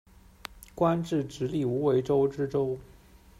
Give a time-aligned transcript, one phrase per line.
[0.73, 2.75] 官至直隶无为州知州。